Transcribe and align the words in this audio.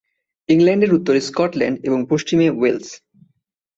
ইংল্যান্ডের 0.49 0.91
উত্তরে 0.93 1.19
স্কটল্যান্ড 1.21 1.77
এবং 1.87 1.99
পশ্চিমে 2.09 2.47
ওয়েলস। 2.51 2.89